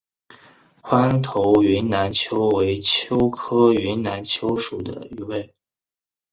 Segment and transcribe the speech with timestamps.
[0.81, 5.53] 宽头云南鳅为鳅科云南鳅属的鱼类。